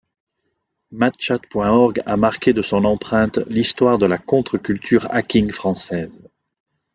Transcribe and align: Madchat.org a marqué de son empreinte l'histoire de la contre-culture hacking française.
Madchat.org 1.01 2.01
a 2.07 2.15
marqué 2.17 2.53
de 2.53 2.63
son 2.63 2.83
empreinte 2.85 3.37
l'histoire 3.47 3.99
de 3.99 4.07
la 4.07 4.17
contre-culture 4.17 5.05
hacking 5.13 5.51
française. 5.51 6.27